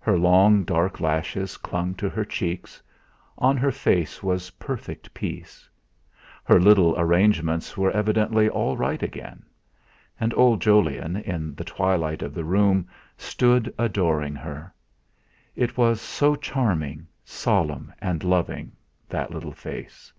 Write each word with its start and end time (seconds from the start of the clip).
Her 0.00 0.18
long 0.18 0.64
dark 0.64 0.98
lashes 0.98 1.56
clung 1.56 1.94
to 1.94 2.08
her 2.08 2.24
cheeks; 2.24 2.82
on 3.38 3.56
her 3.56 3.70
face 3.70 4.20
was 4.20 4.50
perfect 4.58 5.14
peace 5.14 5.68
her 6.42 6.58
little 6.58 6.98
arrangements 6.98 7.76
were 7.76 7.92
evidently 7.92 8.48
all 8.48 8.76
right 8.76 9.00
again. 9.00 9.44
And 10.18 10.34
old 10.36 10.60
Jolyon, 10.60 11.18
in 11.18 11.54
the 11.54 11.62
twilight 11.62 12.20
of 12.20 12.34
the 12.34 12.42
room, 12.42 12.88
stood 13.16 13.72
adoring 13.78 14.34
her! 14.34 14.74
It 15.54 15.76
was 15.76 16.00
so 16.00 16.34
charming, 16.34 17.06
solemn, 17.24 17.92
and 18.00 18.24
loving 18.24 18.72
that 19.08 19.30
little 19.30 19.52
face. 19.52 20.12